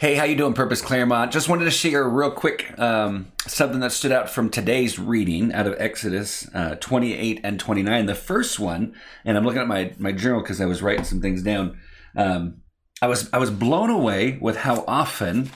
Hey, 0.00 0.14
how 0.14 0.22
you 0.22 0.36
doing, 0.36 0.54
Purpose 0.54 0.80
Claremont? 0.80 1.32
Just 1.32 1.48
wanted 1.48 1.64
to 1.64 1.72
share 1.72 2.04
a 2.04 2.08
real 2.08 2.30
quick 2.30 2.72
um, 2.78 3.32
something 3.48 3.80
that 3.80 3.90
stood 3.90 4.12
out 4.12 4.30
from 4.30 4.48
today's 4.48 4.96
reading 4.96 5.52
out 5.52 5.66
of 5.66 5.74
Exodus 5.76 6.48
uh, 6.54 6.76
28 6.76 7.40
and 7.42 7.58
29. 7.58 8.06
The 8.06 8.14
first 8.14 8.60
one, 8.60 8.94
and 9.24 9.36
I'm 9.36 9.44
looking 9.44 9.60
at 9.60 9.66
my 9.66 9.92
my 9.98 10.12
journal 10.12 10.40
because 10.40 10.60
I 10.60 10.66
was 10.66 10.82
writing 10.82 11.04
some 11.04 11.20
things 11.20 11.42
down. 11.42 11.80
Um, 12.14 12.62
I 13.02 13.08
was 13.08 13.28
I 13.32 13.38
was 13.38 13.50
blown 13.50 13.90
away 13.90 14.38
with 14.40 14.58
how 14.58 14.84
often 14.86 15.50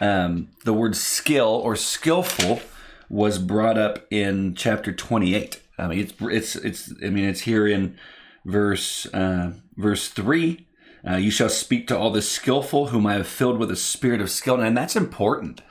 um, 0.00 0.48
the 0.64 0.72
word 0.72 0.96
skill 0.96 1.60
or 1.62 1.76
skillful 1.76 2.62
was 3.10 3.38
brought 3.38 3.76
up 3.76 4.06
in 4.10 4.54
chapter 4.54 4.90
28. 4.90 5.60
I 5.78 5.88
mean, 5.88 5.98
it's 5.98 6.14
it's 6.18 6.56
it's. 6.56 6.94
I 7.04 7.10
mean, 7.10 7.26
it's 7.26 7.42
here 7.42 7.66
in 7.66 7.98
verse 8.46 9.04
uh, 9.12 9.52
verse 9.76 10.08
three 10.08 10.66
uh, 11.08 11.16
you 11.16 11.30
shall 11.30 11.48
speak 11.48 11.86
to 11.88 11.98
all 11.98 12.10
the 12.10 12.22
skillful, 12.22 12.88
whom 12.88 13.06
I 13.06 13.14
have 13.14 13.26
filled 13.26 13.58
with 13.58 13.70
a 13.70 13.76
spirit 13.76 14.20
of 14.20 14.30
skill. 14.30 14.60
And 14.60 14.76
that's 14.76 14.96
important. 14.96 15.62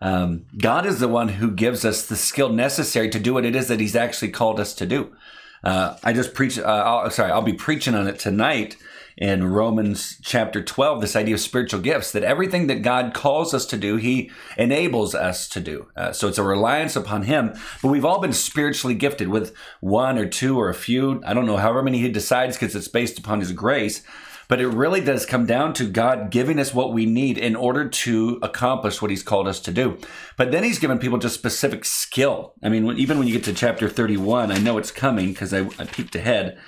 Um, 0.00 0.46
God 0.56 0.86
is 0.86 0.98
the 0.98 1.08
one 1.08 1.28
who 1.28 1.50
gives 1.50 1.84
us 1.84 2.06
the 2.06 2.16
skill 2.16 2.48
necessary 2.48 3.10
to 3.10 3.20
do 3.20 3.34
what 3.34 3.44
it 3.44 3.54
is 3.54 3.68
that 3.68 3.80
He's 3.80 3.96
actually 3.96 4.30
called 4.30 4.58
us 4.58 4.74
to 4.74 4.86
do. 4.86 5.14
Uh, 5.62 5.96
I 6.02 6.12
just 6.12 6.34
preach. 6.34 6.58
Uh, 6.58 6.62
I'll, 6.62 7.10
sorry, 7.10 7.30
I'll 7.30 7.42
be 7.42 7.52
preaching 7.52 7.94
on 7.94 8.08
it 8.08 8.18
tonight 8.18 8.76
in 9.20 9.44
Romans 9.44 10.18
chapter 10.22 10.62
12, 10.62 11.02
this 11.02 11.14
idea 11.14 11.34
of 11.34 11.40
spiritual 11.40 11.80
gifts, 11.80 12.10
that 12.12 12.22
everything 12.22 12.68
that 12.68 12.80
God 12.80 13.12
calls 13.12 13.52
us 13.52 13.66
to 13.66 13.76
do, 13.76 13.96
He 13.96 14.30
enables 14.56 15.14
us 15.14 15.46
to 15.50 15.60
do. 15.60 15.88
Uh, 15.94 16.12
so 16.12 16.26
it's 16.26 16.38
a 16.38 16.42
reliance 16.42 16.96
upon 16.96 17.24
Him. 17.24 17.52
But 17.82 17.88
we've 17.88 18.04
all 18.04 18.20
been 18.20 18.32
spiritually 18.32 18.94
gifted 18.94 19.28
with 19.28 19.54
one 19.80 20.16
or 20.16 20.26
two 20.26 20.58
or 20.58 20.70
a 20.70 20.74
few. 20.74 21.22
I 21.26 21.34
don't 21.34 21.44
know, 21.44 21.58
however 21.58 21.82
many 21.82 21.98
He 21.98 22.08
decides, 22.08 22.56
because 22.56 22.74
it's 22.74 22.88
based 22.88 23.18
upon 23.18 23.40
His 23.40 23.52
grace. 23.52 24.02
But 24.50 24.60
it 24.60 24.66
really 24.66 25.00
does 25.00 25.26
come 25.26 25.46
down 25.46 25.74
to 25.74 25.86
God 25.86 26.32
giving 26.32 26.58
us 26.58 26.74
what 26.74 26.92
we 26.92 27.06
need 27.06 27.38
in 27.38 27.54
order 27.54 27.88
to 27.88 28.40
accomplish 28.42 29.00
what 29.00 29.12
He's 29.12 29.22
called 29.22 29.46
us 29.46 29.60
to 29.60 29.70
do. 29.70 29.96
But 30.36 30.50
then 30.50 30.64
He's 30.64 30.80
given 30.80 30.98
people 30.98 31.18
just 31.18 31.36
specific 31.36 31.84
skill. 31.84 32.54
I 32.60 32.68
mean, 32.68 32.84
even 32.98 33.20
when 33.20 33.28
you 33.28 33.32
get 33.32 33.44
to 33.44 33.54
chapter 33.54 33.88
31, 33.88 34.50
I 34.50 34.58
know 34.58 34.76
it's 34.76 34.90
coming 34.90 35.28
because 35.28 35.54
I, 35.54 35.60
I, 35.78 35.84
peeked 35.84 36.16
ahead. 36.16 36.58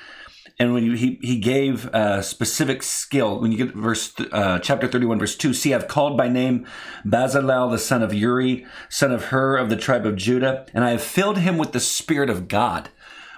And 0.60 0.72
when 0.72 0.84
you, 0.84 0.92
he, 0.92 1.19
he 1.22 1.41
gave 1.41 1.86
a 1.86 2.22
specific 2.22 2.84
skill, 2.84 3.41
when 3.41 3.50
you 3.50 3.58
get 3.58 3.75
verse 3.75 4.14
uh, 4.30 4.60
chapter 4.60 4.86
31, 4.86 5.19
verse 5.19 5.34
2, 5.34 5.53
see, 5.53 5.75
I've 5.75 5.88
called 5.88 6.16
by 6.16 6.28
name 6.28 6.69
Bezalel, 7.05 7.69
the 7.69 7.78
son 7.78 8.05
of 8.05 8.14
Uri, 8.14 8.64
son 8.91 9.10
of 9.10 9.25
Hur 9.25 9.56
of 9.56 9.70
the 9.70 9.77
tribe 9.77 10.06
of 10.06 10.14
Judah, 10.14 10.66
and 10.72 10.84
I 10.84 10.91
have 10.91 11.03
filled 11.03 11.38
him 11.38 11.58
with 11.58 11.72
the 11.72 11.80
Spirit 11.80 12.30
of 12.30 12.47
God 12.47 12.91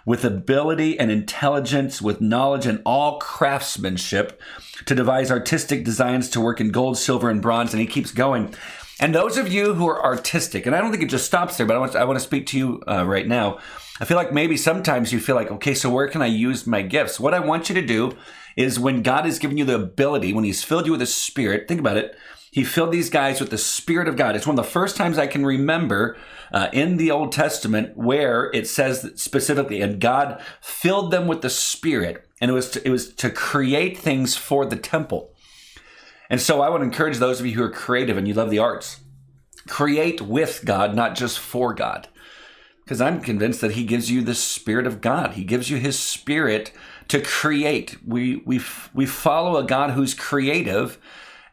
with 0.06 0.24
ability 0.24 0.98
and 0.98 1.10
intelligence, 1.10 2.02
with 2.02 2.20
knowledge 2.20 2.66
and 2.66 2.83
all 2.84 3.19
craftsmanship 3.19 4.41
to 4.86 4.94
devise 4.94 5.30
artistic 5.30 5.84
designs 5.84 6.28
to 6.30 6.41
work 6.41 6.60
in 6.60 6.70
gold, 6.70 6.98
silver, 6.98 7.30
and 7.30 7.41
bronze. 7.41 7.72
And 7.72 7.80
he 7.80 7.86
keeps 7.86 8.10
going. 8.10 8.55
And 9.00 9.14
those 9.14 9.36
of 9.36 9.52
you 9.52 9.75
who 9.75 9.88
are 9.88 10.05
artistic, 10.05 10.66
and 10.66 10.75
I 10.75 10.80
don't 10.80 10.91
think 10.91 11.02
it 11.02 11.10
just 11.10 11.27
stops 11.27 11.56
there, 11.56 11.66
but 11.66 11.77
I 11.77 11.80
want 11.80 11.92
to, 11.92 11.98
I 11.98 12.05
want 12.05 12.19
to 12.19 12.25
speak 12.25 12.47
to 12.48 12.58
you 12.58 12.82
uh, 12.86 13.05
right 13.06 13.27
now. 13.27 13.58
I 14.00 14.05
feel 14.05 14.16
like 14.16 14.32
maybe 14.32 14.56
sometimes 14.56 15.12
you 15.12 15.20
feel 15.20 15.36
like, 15.36 15.50
okay, 15.50 15.75
so 15.75 15.91
where 15.91 16.08
can 16.08 16.22
I 16.22 16.27
use 16.27 16.66
my 16.66 16.82
gifts? 16.82 17.20
What 17.20 17.34
I 17.34 17.41
want 17.41 17.69
you 17.69 17.75
to 17.77 17.86
do 17.86 18.16
is 18.56 18.78
when 18.78 19.02
God 19.02 19.25
has 19.25 19.38
given 19.38 19.56
you 19.56 19.64
the 19.64 19.77
ability, 19.77 20.32
when 20.32 20.44
He's 20.44 20.64
filled 20.64 20.86
you 20.86 20.92
with 20.92 21.00
the 21.00 21.06
Spirit, 21.06 21.66
think 21.69 21.80
about 21.80 21.97
it. 21.97 22.16
He 22.55 22.62
filled 22.62 22.92
these 22.92 23.10
guys 23.10 23.41
with 23.41 23.50
the 23.50 23.58
Spirit 23.58 24.06
of 24.06 24.14
God. 24.14 24.36
It's 24.36 24.47
one 24.47 24.56
of 24.56 24.64
the 24.64 24.70
first 24.70 24.97
times 24.97 25.19
I 25.19 25.27
can 25.27 25.44
remember 25.44 26.16
uh, 26.52 26.69
in 26.72 26.98
the 26.98 27.10
Old 27.10 27.33
Testament 27.33 27.97
where 27.97 28.48
it 28.55 28.69
says 28.69 29.10
specifically, 29.16 29.80
and 29.80 30.00
God 30.00 30.41
filled 30.60 31.10
them 31.10 31.27
with 31.27 31.42
the 31.42 31.50
Spirit, 31.50 32.25
and 32.41 32.52
it 32.52 32.55
was 32.55 32.70
to, 32.70 32.86
it 32.86 32.92
was 32.92 33.12
to 33.14 33.28
create 33.28 33.98
things 33.98 34.36
for 34.36 34.64
the 34.64 34.77
temple. 34.77 35.34
And 36.30 36.41
so 36.41 36.60
I 36.60 36.69
would 36.69 36.80
encourage 36.80 37.19
those 37.19 37.41
of 37.41 37.47
you 37.47 37.56
who 37.56 37.64
are 37.64 37.70
creative 37.70 38.16
and 38.16 38.28
you 38.28 38.34
love 38.34 38.50
the 38.50 38.60
arts, 38.60 39.00
create 39.66 40.20
with 40.20 40.64
God, 40.64 40.94
not 40.94 41.16
just 41.16 41.41
for 41.41 41.75
God. 41.75 42.06
Because 42.84 43.00
I'm 43.00 43.20
convinced 43.20 43.62
that 43.62 43.72
He 43.72 43.82
gives 43.82 44.12
you 44.12 44.22
the 44.22 44.32
Spirit 44.32 44.86
of 44.86 45.00
God. 45.00 45.32
He 45.32 45.42
gives 45.42 45.70
you 45.70 45.78
His 45.78 45.98
Spirit 45.98 46.70
to 47.09 47.20
create. 47.20 47.97
We 48.06 48.44
we 48.47 48.60
we 48.94 49.06
follow 49.06 49.56
a 49.56 49.66
God 49.66 49.91
who's 49.91 50.14
creative 50.14 51.00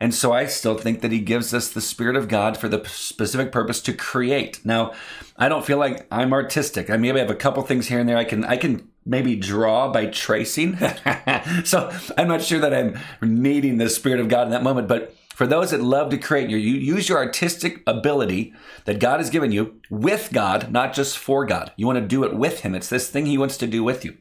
and 0.02 0.16
so 0.16 0.34
I 0.34 0.48
still 0.48 0.76
think 0.76 1.02
that 1.02 1.12
he 1.12 1.20
gives 1.20 1.54
us 1.54 1.70
the 1.70 1.80
Spirit 1.80 2.16
of 2.16 2.28
God 2.28 2.58
for 2.58 2.68
the 2.68 2.84
specific 2.90 3.52
purpose 3.52 3.80
to 3.82 3.94
create. 3.94 4.60
Now, 4.66 4.94
I 5.38 5.48
don't 5.48 5.64
feel 5.64 5.78
like 5.78 6.08
I'm 6.12 6.34
artistic. 6.34 6.90
I 6.90 6.98
maybe 6.98 7.20
have 7.20 7.30
a 7.30 7.36
couple 7.36 7.62
things 7.62 7.88
here 7.88 8.00
and 8.00 8.10
there. 8.10 8.18
I 8.18 8.24
can 8.24 8.44
I 8.44 8.58
can 8.58 8.90
maybe 9.06 9.36
draw 9.36 9.92
by 9.92 10.08
tracing. 10.08 10.76
so 11.66 11.94
I'm 12.18 12.28
not 12.28 12.42
sure 12.42 12.58
that 12.60 12.74
I'm 12.74 12.98
needing 13.22 13.78
the 13.78 13.90
Spirit 13.90 14.20
of 14.20 14.28
God 14.28 14.48
in 14.48 14.50
that 14.50 14.64
moment, 14.64 14.88
but 14.88 15.16
for 15.34 15.48
those 15.48 15.72
that 15.72 15.82
love 15.82 16.10
to 16.10 16.18
create, 16.18 16.50
you 16.50 16.58
use 16.58 17.08
your 17.08 17.18
artistic 17.18 17.82
ability 17.88 18.54
that 18.86 19.00
God 19.00 19.20
has 19.20 19.30
given 19.30 19.52
you 19.52 19.80
with 19.90 20.30
God, 20.32 20.72
not 20.72 20.94
just 20.94 21.18
for 21.18 21.46
God. 21.46 21.72
You 21.78 21.86
want 21.88 22.00
to 22.00 22.06
do 22.06 22.24
it 22.24 22.36
with 22.36 22.62
Him. 22.62 22.76
It's 22.76 22.90
this 22.90 23.10
thing 23.10 23.26
He 23.26 23.38
wants 23.38 23.58
to 23.58 23.68
do 23.68 23.84
with 23.84 24.04
you. 24.04 24.18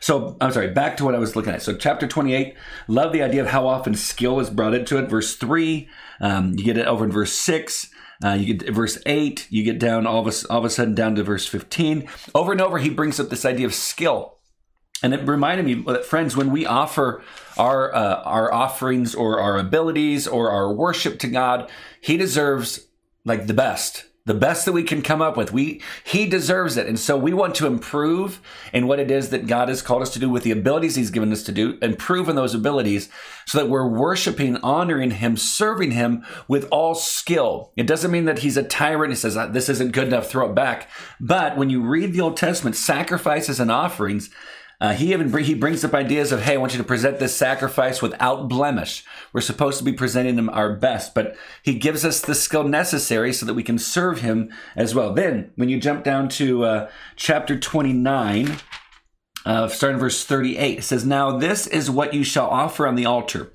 So, 0.00 0.36
I'm 0.40 0.52
sorry, 0.52 0.68
back 0.68 0.96
to 0.96 1.04
what 1.04 1.14
I 1.14 1.18
was 1.18 1.36
looking 1.36 1.52
at. 1.52 1.62
So, 1.62 1.76
chapter 1.76 2.06
28, 2.06 2.54
love 2.88 3.12
the 3.12 3.22
idea 3.22 3.40
of 3.40 3.48
how 3.48 3.66
often 3.66 3.94
skill 3.94 4.40
is 4.40 4.50
brought 4.50 4.74
into 4.74 4.98
it. 4.98 5.08
Verse 5.08 5.36
3, 5.36 5.88
um, 6.20 6.54
you 6.56 6.64
get 6.64 6.76
it 6.76 6.86
over 6.86 7.04
in 7.04 7.12
verse 7.12 7.32
6. 7.32 7.90
Uh, 8.24 8.30
you 8.30 8.54
get 8.54 8.74
verse 8.74 8.98
8, 9.06 9.46
you 9.48 9.62
get 9.62 9.78
down 9.78 10.04
all 10.04 10.26
of, 10.26 10.26
a, 10.26 10.48
all 10.50 10.58
of 10.58 10.64
a 10.64 10.70
sudden 10.70 10.94
down 10.94 11.14
to 11.14 11.22
verse 11.22 11.46
15. 11.46 12.08
Over 12.34 12.50
and 12.50 12.60
over, 12.60 12.78
he 12.78 12.90
brings 12.90 13.20
up 13.20 13.28
this 13.28 13.44
idea 13.44 13.66
of 13.66 13.74
skill. 13.74 14.37
And 15.02 15.14
it 15.14 15.26
reminded 15.26 15.64
me 15.64 15.74
that, 15.92 16.04
friends, 16.04 16.36
when 16.36 16.50
we 16.50 16.66
offer 16.66 17.22
our 17.56 17.94
uh, 17.94 18.22
our 18.22 18.52
offerings 18.52 19.14
or 19.14 19.40
our 19.40 19.58
abilities 19.58 20.26
or 20.26 20.50
our 20.50 20.72
worship 20.72 21.18
to 21.20 21.28
God, 21.28 21.70
He 22.00 22.16
deserves 22.16 22.88
like 23.24 23.46
the 23.46 23.54
best, 23.54 24.06
the 24.26 24.34
best 24.34 24.64
that 24.64 24.72
we 24.72 24.82
can 24.82 25.02
come 25.02 25.22
up 25.22 25.36
with. 25.36 25.52
We 25.52 25.82
He 26.02 26.26
deserves 26.26 26.76
it, 26.76 26.88
and 26.88 26.98
so 26.98 27.16
we 27.16 27.32
want 27.32 27.54
to 27.56 27.66
improve 27.66 28.40
in 28.72 28.88
what 28.88 28.98
it 28.98 29.08
is 29.08 29.30
that 29.30 29.46
God 29.46 29.68
has 29.68 29.82
called 29.82 30.02
us 30.02 30.12
to 30.14 30.18
do 30.18 30.28
with 30.28 30.42
the 30.42 30.50
abilities 30.50 30.96
He's 30.96 31.10
given 31.10 31.32
us 31.32 31.44
to 31.44 31.52
do, 31.52 31.78
improve 31.80 32.28
in 32.28 32.34
those 32.34 32.54
abilities, 32.54 33.08
so 33.46 33.58
that 33.58 33.70
we're 33.70 33.88
worshiping, 33.88 34.56
honoring 34.56 35.12
Him, 35.12 35.36
serving 35.36 35.92
Him 35.92 36.24
with 36.48 36.66
all 36.72 36.96
skill. 36.96 37.72
It 37.76 37.86
doesn't 37.86 38.10
mean 38.10 38.24
that 38.24 38.40
He's 38.40 38.56
a 38.56 38.64
tyrant. 38.64 39.12
He 39.12 39.16
says 39.16 39.38
this 39.52 39.68
isn't 39.68 39.92
good 39.92 40.08
enough, 40.08 40.28
throw 40.28 40.50
it 40.50 40.56
back. 40.56 40.90
But 41.20 41.56
when 41.56 41.70
you 41.70 41.82
read 41.82 42.12
the 42.12 42.20
Old 42.20 42.36
Testament, 42.36 42.74
sacrifices 42.74 43.60
and 43.60 43.70
offerings 43.70 44.28
uh, 44.80 44.92
he 44.92 45.12
even 45.12 45.36
he 45.42 45.54
brings 45.54 45.84
up 45.84 45.94
ideas 45.94 46.30
of, 46.30 46.42
hey, 46.42 46.54
I 46.54 46.56
want 46.56 46.72
you 46.72 46.78
to 46.78 46.84
present 46.84 47.18
this 47.18 47.36
sacrifice 47.36 48.00
without 48.00 48.48
blemish. 48.48 49.04
We're 49.32 49.40
supposed 49.40 49.78
to 49.78 49.84
be 49.84 49.92
presenting 49.92 50.38
him 50.38 50.48
our 50.50 50.76
best, 50.76 51.14
but 51.14 51.36
he 51.62 51.74
gives 51.74 52.04
us 52.04 52.20
the 52.20 52.34
skill 52.34 52.64
necessary 52.64 53.32
so 53.32 53.44
that 53.46 53.54
we 53.54 53.64
can 53.64 53.78
serve 53.78 54.20
him 54.20 54.52
as 54.76 54.94
well. 54.94 55.12
Then, 55.12 55.50
when 55.56 55.68
you 55.68 55.80
jump 55.80 56.04
down 56.04 56.28
to 56.30 56.64
uh, 56.64 56.90
chapter 57.16 57.58
29, 57.58 58.56
uh, 59.44 59.68
starting 59.68 59.98
verse 59.98 60.24
38, 60.24 60.78
it 60.78 60.82
says, 60.82 61.04
Now 61.04 61.36
this 61.38 61.66
is 61.66 61.90
what 61.90 62.14
you 62.14 62.22
shall 62.22 62.48
offer 62.48 62.86
on 62.86 62.94
the 62.94 63.06
altar 63.06 63.52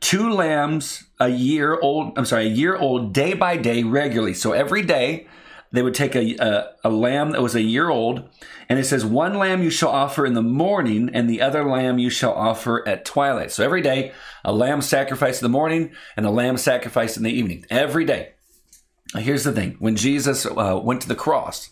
two 0.00 0.30
lambs 0.30 1.04
a 1.20 1.28
year 1.28 1.78
old, 1.78 2.18
I'm 2.18 2.24
sorry, 2.24 2.46
a 2.46 2.50
year 2.50 2.76
old 2.76 3.12
day 3.12 3.34
by 3.34 3.56
day 3.56 3.82
regularly. 3.82 4.34
So 4.34 4.52
every 4.52 4.82
day, 4.82 5.28
they 5.72 5.82
would 5.82 5.94
take 5.94 6.16
a, 6.16 6.36
a, 6.36 6.88
a, 6.88 6.90
lamb 6.90 7.30
that 7.30 7.42
was 7.42 7.54
a 7.54 7.62
year 7.62 7.90
old, 7.90 8.28
and 8.68 8.78
it 8.78 8.84
says, 8.84 9.04
One 9.04 9.34
lamb 9.34 9.62
you 9.62 9.70
shall 9.70 9.90
offer 9.90 10.26
in 10.26 10.34
the 10.34 10.42
morning, 10.42 11.10
and 11.12 11.30
the 11.30 11.40
other 11.40 11.64
lamb 11.64 11.98
you 11.98 12.10
shall 12.10 12.32
offer 12.32 12.86
at 12.88 13.04
twilight. 13.04 13.52
So 13.52 13.64
every 13.64 13.80
day, 13.80 14.12
a 14.44 14.52
lamb 14.52 14.82
sacrifice 14.82 15.40
in 15.40 15.44
the 15.44 15.56
morning, 15.56 15.92
and 16.16 16.26
a 16.26 16.30
lamb 16.30 16.56
sacrifice 16.56 17.16
in 17.16 17.22
the 17.22 17.32
evening. 17.32 17.64
Every 17.70 18.04
day. 18.04 18.32
Now, 19.14 19.20
here's 19.20 19.44
the 19.44 19.52
thing 19.52 19.76
when 19.78 19.96
Jesus 19.96 20.44
uh, 20.44 20.80
went 20.82 21.02
to 21.02 21.08
the 21.08 21.14
cross, 21.14 21.70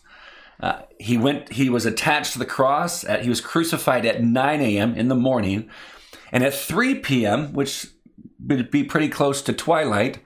uh, 0.61 0.83
he 1.01 1.19
went. 1.19 1.53
He 1.53 1.69
was 1.69 1.85
attached 1.85 2.35
to 2.35 2.39
the 2.39 2.47
cross. 2.47 3.05
At, 3.05 3.23
he 3.23 3.29
was 3.29 3.41
crucified 3.41 4.07
at 4.07 4.23
9 4.23 4.61
a.m. 4.61 4.95
in 4.95 5.09
the 5.09 5.17
morning, 5.17 5.69
and 6.31 6.45
at 6.45 6.55
3 6.55 6.97
p.m., 6.97 7.53
which 7.53 7.89
would 8.41 8.71
be 8.71 8.85
pretty 8.85 9.09
close 9.09 9.43
to 9.43 9.53
twilight, 9.53 10.21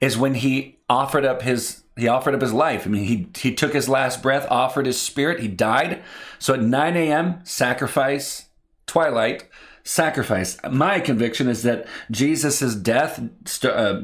is 0.00 0.18
when 0.18 0.34
he 0.34 0.78
offered 0.90 1.24
up 1.24 1.42
his 1.42 1.84
he 1.98 2.08
offered 2.08 2.34
up 2.34 2.40
his 2.40 2.52
life. 2.52 2.86
I 2.86 2.90
mean, 2.90 3.04
he 3.04 3.28
he 3.36 3.54
took 3.54 3.72
his 3.72 3.88
last 3.88 4.22
breath, 4.22 4.46
offered 4.50 4.86
his 4.86 5.00
spirit, 5.00 5.40
he 5.40 5.48
died. 5.48 6.02
So 6.38 6.54
at 6.54 6.62
9 6.62 6.96
a.m., 6.96 7.40
sacrifice, 7.44 8.46
twilight, 8.86 9.48
sacrifice. 9.82 10.58
My 10.70 11.00
conviction 11.00 11.48
is 11.48 11.62
that 11.64 11.86
Jesus' 12.10 12.74
death, 12.74 13.20
uh, 13.64 14.02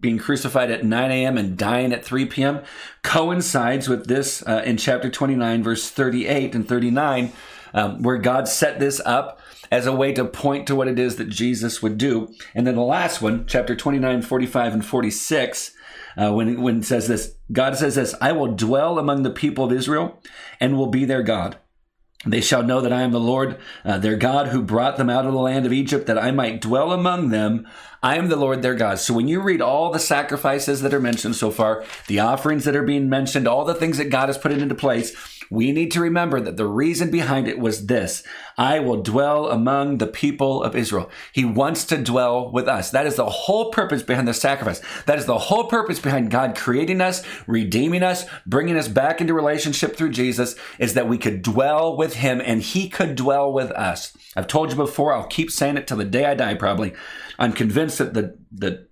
being 0.00 0.18
crucified 0.18 0.70
at 0.70 0.84
9 0.84 1.10
a.m. 1.10 1.38
and 1.38 1.56
dying 1.56 1.92
at 1.92 2.04
3 2.04 2.26
p.m., 2.26 2.60
coincides 3.02 3.88
with 3.88 4.06
this 4.06 4.42
uh, 4.46 4.62
in 4.64 4.76
chapter 4.76 5.08
29, 5.08 5.62
verse 5.62 5.90
38 5.90 6.54
and 6.54 6.68
39, 6.68 7.32
um, 7.74 8.02
where 8.02 8.18
God 8.18 8.48
set 8.48 8.78
this 8.78 9.00
up 9.04 9.40
as 9.70 9.86
a 9.86 9.92
way 9.92 10.12
to 10.12 10.24
point 10.24 10.66
to 10.66 10.74
what 10.74 10.88
it 10.88 10.98
is 10.98 11.16
that 11.16 11.28
Jesus 11.28 11.82
would 11.82 11.98
do. 11.98 12.32
And 12.54 12.66
then 12.66 12.74
the 12.74 12.82
last 12.82 13.20
one, 13.20 13.46
chapter 13.46 13.76
29, 13.76 14.22
45, 14.22 14.72
and 14.74 14.84
46, 14.84 15.74
uh, 16.16 16.32
when, 16.32 16.60
when 16.60 16.78
it 16.78 16.84
says 16.84 17.08
this 17.08 17.34
God 17.52 17.76
says 17.76 17.94
this, 17.94 18.14
I 18.20 18.32
will 18.32 18.54
dwell 18.54 18.98
among 18.98 19.22
the 19.22 19.30
people 19.30 19.64
of 19.64 19.72
Israel 19.72 20.20
and 20.60 20.76
will 20.76 20.88
be 20.88 21.04
their 21.04 21.22
God. 21.22 21.58
They 22.26 22.40
shall 22.40 22.64
know 22.64 22.80
that 22.80 22.92
I 22.92 23.02
am 23.02 23.12
the 23.12 23.20
Lord, 23.20 23.58
uh, 23.84 23.98
their 23.98 24.16
God, 24.16 24.48
who 24.48 24.60
brought 24.60 24.96
them 24.96 25.08
out 25.08 25.24
of 25.24 25.32
the 25.32 25.38
land 25.38 25.66
of 25.66 25.72
Egypt, 25.72 26.06
that 26.06 26.18
I 26.18 26.32
might 26.32 26.60
dwell 26.60 26.92
among 26.92 27.28
them. 27.28 27.66
I 28.02 28.16
am 28.16 28.28
the 28.28 28.36
Lord 28.36 28.62
their 28.62 28.76
God. 28.76 29.00
So 29.00 29.12
when 29.12 29.26
you 29.26 29.40
read 29.40 29.60
all 29.60 29.90
the 29.90 29.98
sacrifices 29.98 30.82
that 30.82 30.94
are 30.94 31.00
mentioned 31.00 31.34
so 31.34 31.50
far, 31.50 31.84
the 32.06 32.20
offerings 32.20 32.64
that 32.64 32.76
are 32.76 32.84
being 32.84 33.08
mentioned, 33.08 33.48
all 33.48 33.64
the 33.64 33.74
things 33.74 33.98
that 33.98 34.10
God 34.10 34.28
has 34.28 34.38
put 34.38 34.52
into 34.52 34.74
place, 34.74 35.16
we 35.50 35.72
need 35.72 35.90
to 35.92 36.00
remember 36.00 36.40
that 36.40 36.56
the 36.56 36.66
reason 36.66 37.10
behind 37.10 37.48
it 37.48 37.58
was 37.58 37.86
this 37.86 38.22
I 38.56 38.80
will 38.80 39.02
dwell 39.02 39.48
among 39.50 39.98
the 39.98 40.06
people 40.06 40.62
of 40.62 40.76
Israel. 40.76 41.10
He 41.32 41.44
wants 41.44 41.84
to 41.86 41.96
dwell 41.96 42.52
with 42.52 42.68
us. 42.68 42.90
That 42.90 43.06
is 43.06 43.16
the 43.16 43.28
whole 43.28 43.70
purpose 43.70 44.02
behind 44.02 44.28
the 44.28 44.34
sacrifice. 44.34 44.82
That 45.06 45.18
is 45.18 45.26
the 45.26 45.38
whole 45.38 45.64
purpose 45.64 46.00
behind 46.00 46.30
God 46.30 46.56
creating 46.56 47.00
us, 47.00 47.24
redeeming 47.46 48.02
us, 48.02 48.26
bringing 48.46 48.76
us 48.76 48.88
back 48.88 49.20
into 49.20 49.32
relationship 49.32 49.96
through 49.96 50.10
Jesus, 50.10 50.54
is 50.78 50.94
that 50.94 51.08
we 51.08 51.18
could 51.18 51.42
dwell 51.42 51.96
with 51.96 52.14
Him 52.16 52.40
and 52.44 52.62
He 52.62 52.88
could 52.88 53.14
dwell 53.14 53.52
with 53.52 53.70
us. 53.72 54.12
I've 54.36 54.48
told 54.48 54.70
you 54.70 54.76
before, 54.76 55.14
I'll 55.14 55.26
keep 55.26 55.50
saying 55.50 55.78
it 55.78 55.86
till 55.86 55.96
the 55.96 56.04
day 56.04 56.26
I 56.26 56.34
die, 56.34 56.54
probably. 56.54 56.94
I'm 57.38 57.52
convinced 57.52 57.87
that 57.96 58.12
the, 58.12 58.36
the 58.52 58.88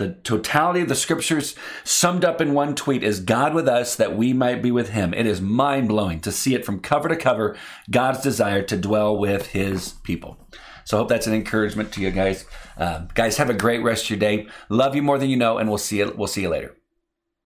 the 0.00 0.14
totality 0.24 0.80
of 0.80 0.88
the 0.88 0.94
scriptures 0.94 1.54
summed 1.84 2.24
up 2.24 2.40
in 2.40 2.54
one 2.54 2.74
tweet 2.74 3.04
is 3.04 3.20
God 3.20 3.52
with 3.52 3.68
us 3.68 3.94
that 3.96 4.16
we 4.16 4.32
might 4.32 4.62
be 4.62 4.70
with 4.70 4.88
him. 4.88 5.12
It 5.12 5.26
is 5.26 5.42
mind 5.42 5.88
blowing 5.88 6.20
to 6.20 6.32
see 6.32 6.54
it 6.54 6.64
from 6.64 6.80
cover 6.80 7.08
to 7.10 7.16
cover, 7.16 7.54
God's 7.90 8.22
desire 8.22 8.62
to 8.62 8.78
dwell 8.78 9.16
with 9.16 9.48
his 9.48 9.92
people. 10.02 10.38
So 10.86 10.96
I 10.96 11.00
hope 11.00 11.10
that's 11.10 11.26
an 11.26 11.34
encouragement 11.34 11.92
to 11.92 12.00
you 12.00 12.10
guys. 12.10 12.46
Uh, 12.78 13.00
guys, 13.12 13.36
have 13.36 13.50
a 13.50 13.54
great 13.54 13.82
rest 13.82 14.04
of 14.04 14.10
your 14.10 14.18
day. 14.18 14.48
Love 14.70 14.96
you 14.96 15.02
more 15.02 15.18
than 15.18 15.28
you 15.28 15.36
know, 15.36 15.58
and 15.58 15.68
we'll 15.68 15.78
see 15.78 15.98
you, 15.98 16.14
we'll 16.16 16.26
see 16.26 16.42
you 16.42 16.48
later. 16.48 16.79